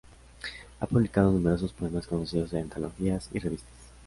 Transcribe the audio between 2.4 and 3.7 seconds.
en antologías y revistas.